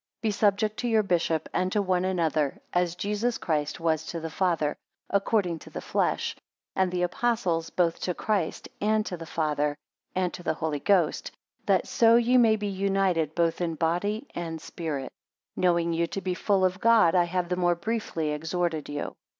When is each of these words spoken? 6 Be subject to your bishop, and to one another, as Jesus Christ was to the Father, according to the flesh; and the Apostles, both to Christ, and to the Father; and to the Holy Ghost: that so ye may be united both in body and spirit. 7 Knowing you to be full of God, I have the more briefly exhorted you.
6 0.21 0.21
Be 0.23 0.31
subject 0.31 0.77
to 0.77 0.87
your 0.87 1.03
bishop, 1.03 1.47
and 1.53 1.71
to 1.71 1.79
one 1.83 2.05
another, 2.05 2.59
as 2.73 2.95
Jesus 2.95 3.37
Christ 3.37 3.79
was 3.79 4.03
to 4.07 4.19
the 4.19 4.31
Father, 4.31 4.75
according 5.11 5.59
to 5.59 5.69
the 5.69 5.79
flesh; 5.79 6.35
and 6.75 6.91
the 6.91 7.03
Apostles, 7.03 7.69
both 7.69 7.99
to 7.99 8.15
Christ, 8.15 8.67
and 8.81 9.05
to 9.05 9.15
the 9.15 9.27
Father; 9.27 9.77
and 10.15 10.33
to 10.33 10.41
the 10.41 10.55
Holy 10.55 10.79
Ghost: 10.79 11.29
that 11.67 11.85
so 11.87 12.15
ye 12.15 12.39
may 12.39 12.55
be 12.55 12.65
united 12.65 13.35
both 13.35 13.61
in 13.61 13.75
body 13.75 14.25
and 14.33 14.59
spirit. 14.59 15.11
7 15.53 15.61
Knowing 15.61 15.93
you 15.93 16.07
to 16.07 16.21
be 16.21 16.33
full 16.33 16.65
of 16.65 16.79
God, 16.79 17.13
I 17.13 17.25
have 17.25 17.49
the 17.49 17.55
more 17.55 17.75
briefly 17.75 18.31
exhorted 18.31 18.89
you. 18.89 19.13